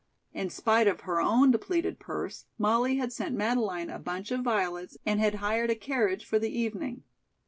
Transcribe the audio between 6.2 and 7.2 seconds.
for the evening.